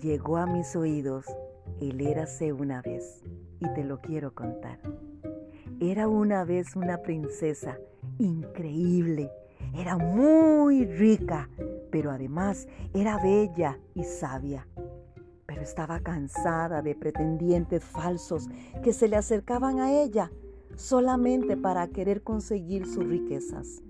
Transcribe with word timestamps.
llegó 0.00 0.38
a 0.38 0.46
mis 0.46 0.74
oídos 0.74 1.26
el 1.80 2.00
érase 2.00 2.52
una 2.52 2.80
vez 2.80 3.22
y 3.60 3.68
te 3.74 3.84
lo 3.84 4.00
quiero 4.00 4.34
contar. 4.34 4.78
Era 5.80 6.08
una 6.08 6.44
vez 6.44 6.76
una 6.76 7.02
princesa 7.02 7.78
increíble, 8.18 9.30
era 9.74 9.98
muy 9.98 10.86
rica, 10.86 11.50
pero 11.90 12.10
además 12.10 12.66
era 12.94 13.22
bella 13.22 13.78
y 13.94 14.04
sabia. 14.04 14.66
Pero 15.44 15.60
estaba 15.60 16.00
cansada 16.00 16.80
de 16.80 16.94
pretendientes 16.94 17.84
falsos 17.84 18.48
que 18.82 18.94
se 18.94 19.08
le 19.08 19.16
acercaban 19.16 19.78
a 19.80 19.92
ella 19.92 20.32
solamente 20.76 21.58
para 21.58 21.86
querer 21.88 22.22
conseguir 22.22 22.86
sus 22.86 23.04
riquezas. 23.04 23.82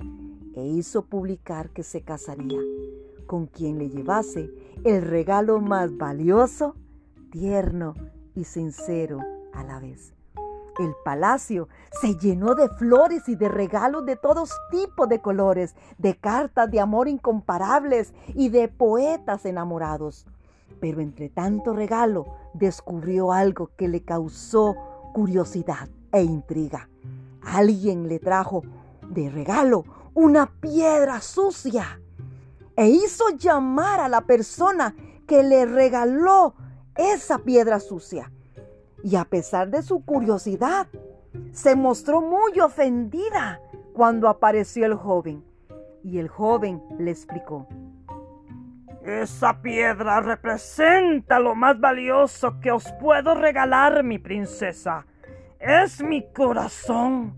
E 0.54 0.66
hizo 0.66 1.06
publicar 1.06 1.70
que 1.70 1.84
se 1.84 2.02
casaría 2.02 2.58
con 3.26 3.46
quien 3.46 3.78
le 3.78 3.88
llevase 3.88 4.50
el 4.84 5.02
regalo 5.02 5.60
más 5.60 5.96
valioso, 5.96 6.74
tierno 7.30 7.94
y 8.34 8.44
sincero 8.44 9.20
a 9.52 9.64
la 9.64 9.78
vez. 9.80 10.14
El 10.78 10.94
palacio 11.04 11.68
se 12.00 12.16
llenó 12.16 12.54
de 12.54 12.68
flores 12.68 13.28
y 13.28 13.34
de 13.34 13.48
regalos 13.48 14.06
de 14.06 14.16
todos 14.16 14.52
tipos 14.70 15.08
de 15.08 15.20
colores, 15.20 15.74
de 15.98 16.16
cartas 16.16 16.70
de 16.70 16.80
amor 16.80 17.08
incomparables 17.08 18.14
y 18.28 18.48
de 18.48 18.68
poetas 18.68 19.44
enamorados. 19.44 20.26
Pero 20.80 21.00
entre 21.00 21.28
tanto 21.28 21.74
regalo 21.74 22.26
descubrió 22.54 23.32
algo 23.32 23.70
que 23.76 23.88
le 23.88 24.02
causó 24.02 24.74
curiosidad 25.12 25.88
e 26.10 26.22
intriga. 26.22 26.88
Alguien 27.42 28.08
le 28.08 28.18
trajo 28.18 28.62
de 29.08 29.28
regalo 29.28 29.84
una 30.14 30.46
piedra 30.46 31.20
sucia 31.20 32.00
e 32.76 32.88
hizo 32.88 33.30
llamar 33.36 34.00
a 34.00 34.08
la 34.08 34.22
persona 34.22 34.94
que 35.26 35.42
le 35.42 35.66
regaló 35.66 36.54
esa 36.96 37.38
piedra 37.38 37.80
sucia. 37.80 38.30
Y 39.02 39.16
a 39.16 39.24
pesar 39.24 39.70
de 39.70 39.82
su 39.82 40.04
curiosidad, 40.04 40.86
se 41.52 41.74
mostró 41.74 42.20
muy 42.20 42.60
ofendida 42.60 43.60
cuando 43.92 44.28
apareció 44.28 44.86
el 44.86 44.94
joven. 44.94 45.44
Y 46.04 46.18
el 46.18 46.28
joven 46.28 46.82
le 46.98 47.10
explicó. 47.10 47.66
Esa 49.04 49.60
piedra 49.60 50.20
representa 50.20 51.40
lo 51.40 51.56
más 51.56 51.80
valioso 51.80 52.60
que 52.60 52.70
os 52.70 52.84
puedo 53.00 53.34
regalar, 53.34 54.04
mi 54.04 54.18
princesa. 54.18 55.06
Es 55.58 56.02
mi 56.02 56.24
corazón, 56.32 57.34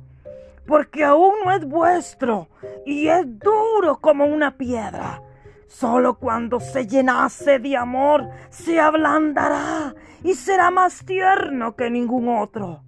porque 0.66 1.05
aún 1.05 1.34
no 1.44 1.53
es 1.53 1.64
vuestro 1.66 2.48
y 2.84 3.09
es 3.09 3.39
duro 3.39 3.64
como 4.01 4.25
una 4.25 4.57
piedra. 4.57 5.23
Solo 5.67 6.19
cuando 6.19 6.61
se 6.61 6.87
llenase 6.87 7.59
de 7.59 7.77
amor 7.77 8.29
se 8.51 8.81
ablandará 8.81 9.95
y 10.23 10.35
será 10.35 10.71
más 10.71 11.05
tierno 11.05 11.75
que 11.77 11.91
ningún 11.91 12.29
otro. 12.29 12.83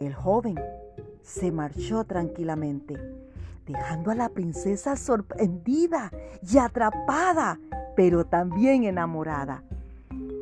El 0.00 0.14
joven 0.14 0.58
se 1.22 1.50
marchó 1.52 2.04
tranquilamente, 2.04 2.96
dejando 3.66 4.10
a 4.10 4.14
la 4.14 4.28
princesa 4.28 4.96
sorprendida 4.96 6.10
y 6.42 6.58
atrapada, 6.58 7.58
pero 7.94 8.24
también 8.24 8.84
enamorada. 8.84 9.62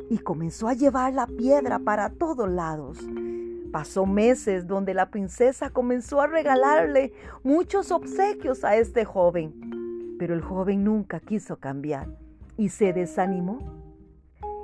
Y 0.09 0.19
comenzó 0.19 0.67
a 0.67 0.73
llevar 0.73 1.13
la 1.13 1.27
piedra 1.27 1.79
para 1.79 2.09
todos 2.09 2.49
lados. 2.49 2.99
Pasó 3.75 4.05
meses 4.05 4.67
donde 4.67 4.93
la 4.93 5.09
princesa 5.11 5.69
comenzó 5.69 6.21
a 6.21 6.27
regalarle 6.27 7.11
muchos 7.43 7.91
obsequios 7.91 8.63
a 8.63 8.77
este 8.77 9.03
joven 9.03 9.65
pero 10.17 10.33
el 10.33 10.41
joven 10.41 10.83
nunca 10.83 11.19
quiso 11.19 11.57
cambiar 11.57 12.07
y 12.57 12.69
se 12.69 12.93
desanimó. 12.93 13.59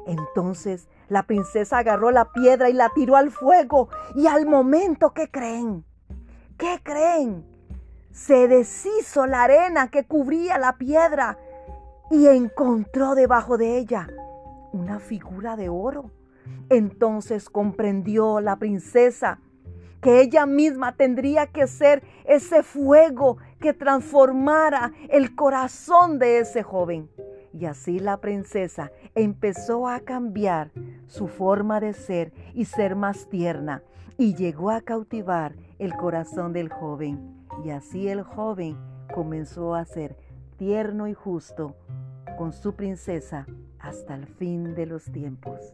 Entonces 0.07 0.87
la 1.09 1.23
princesa 1.23 1.79
agarró 1.79 2.11
la 2.11 2.31
piedra 2.31 2.69
y 2.69 2.73
la 2.73 2.89
tiró 2.89 3.15
al 3.15 3.31
fuego 3.31 3.89
y 4.15 4.27
al 4.27 4.45
momento, 4.45 5.13
¿qué 5.13 5.29
creen? 5.29 5.83
¿Qué 6.57 6.79
creen? 6.83 7.45
Se 8.11 8.47
deshizo 8.47 9.25
la 9.27 9.43
arena 9.43 9.89
que 9.89 10.05
cubría 10.05 10.57
la 10.57 10.77
piedra 10.77 11.37
y 12.09 12.27
encontró 12.27 13.15
debajo 13.15 13.57
de 13.57 13.77
ella 13.77 14.07
una 14.73 14.99
figura 14.99 15.55
de 15.55 15.69
oro. 15.69 16.11
Entonces 16.69 17.49
comprendió 17.49 18.39
la 18.39 18.57
princesa 18.57 19.39
que 20.01 20.21
ella 20.21 20.45
misma 20.45 20.95
tendría 20.95 21.45
que 21.47 21.67
ser 21.67 22.03
ese 22.25 22.63
fuego 22.63 23.37
que 23.59 23.73
transformara 23.73 24.93
el 25.09 25.35
corazón 25.35 26.17
de 26.17 26.39
ese 26.39 26.63
joven. 26.63 27.09
Y 27.53 27.65
así 27.65 27.99
la 27.99 28.17
princesa 28.17 28.91
empezó 29.13 29.87
a 29.87 29.99
cambiar 29.99 30.71
su 31.07 31.27
forma 31.27 31.79
de 31.79 31.93
ser 31.93 32.33
y 32.53 32.65
ser 32.65 32.95
más 32.95 33.29
tierna 33.29 33.83
y 34.17 34.35
llegó 34.35 34.71
a 34.71 34.81
cautivar 34.81 35.55
el 35.77 35.93
corazón 35.95 36.53
del 36.53 36.69
joven. 36.69 37.45
Y 37.63 37.69
así 37.71 38.07
el 38.07 38.23
joven 38.23 38.77
comenzó 39.13 39.75
a 39.75 39.85
ser 39.85 40.15
tierno 40.57 41.07
y 41.07 41.13
justo 41.13 41.75
con 42.37 42.53
su 42.53 42.73
princesa 42.73 43.45
hasta 43.79 44.15
el 44.15 44.25
fin 44.25 44.73
de 44.73 44.85
los 44.85 45.05
tiempos. 45.05 45.73